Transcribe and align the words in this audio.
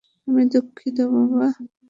আমি 0.27 0.43
দুঃখিত, 0.51 0.97
বাবা! 1.13 1.45